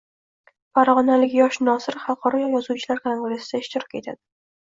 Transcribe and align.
Farg‘onalik 0.77 1.35
yosh 1.39 1.59
nosir 1.67 1.99
xalqaro 2.05 2.41
yozuvchilar 2.45 3.01
kongressida 3.05 3.63
ishtirok 3.65 3.97
etadi 4.01 4.19